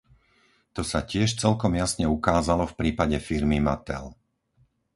To 0.75 0.81
sa 0.91 0.99
tiež 1.11 1.29
celkom 1.43 1.71
jasne 1.81 2.05
ukázalo 2.17 2.63
v 2.67 2.73
prípade 2.81 3.17
firmy 3.29 3.57
Mattel. 3.67 4.05